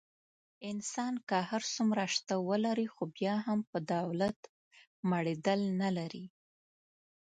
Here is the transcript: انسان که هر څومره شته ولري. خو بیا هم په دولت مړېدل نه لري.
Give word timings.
انسان 0.71 1.13
که 1.27 1.37
هر 1.49 1.63
څومره 1.73 2.03
شته 2.15 2.35
ولري. 2.49 2.87
خو 2.93 3.03
بیا 3.17 3.35
هم 3.45 3.59
په 3.69 3.77
دولت 3.93 4.39
مړېدل 5.09 5.61
نه 5.81 5.89
لري. 5.97 6.25